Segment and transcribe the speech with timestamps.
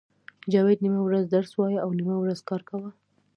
[0.51, 2.89] جاوید نیمه ورځ درس وایه او نیمه ورځ کار کاوه